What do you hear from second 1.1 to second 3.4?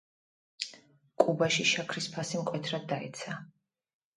კუბაში შაქრის ფასი მკვეთრად დაეცა.